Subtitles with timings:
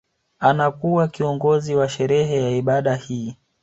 [0.39, 3.35] Anakuwa kiongozi wa sherehe ya ibada hii